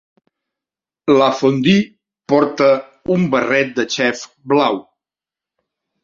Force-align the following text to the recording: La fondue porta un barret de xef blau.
La 1.17 1.25
fondue 1.41 1.75
porta 2.33 2.69
un 3.17 3.27
barret 3.35 3.75
de 3.81 3.85
xef 3.97 4.23
blau. 4.55 4.81